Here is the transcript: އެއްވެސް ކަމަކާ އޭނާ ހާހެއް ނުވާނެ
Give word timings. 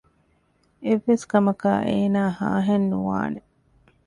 އެއްވެސް 0.85 1.25
ކަމަކާ 1.31 1.71
އޭނާ 1.87 2.21
ހާހެއް 2.37 2.87
ނުވާނެ 2.91 3.41